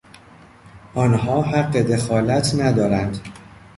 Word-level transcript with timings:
آنها 0.93 1.41
حق 1.43 1.71
دخالت 1.71 2.55
ندارند. 2.55 3.19